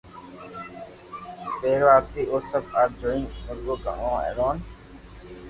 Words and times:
پيروا 1.59 1.95
ھتي 2.03 2.21
او 2.31 2.37
سب 2.49 2.63
آ 2.81 2.83
جوئين 2.99 3.23
مورگو 3.43 3.75
گھڻو 3.85 4.09
ھآرون 4.19 4.57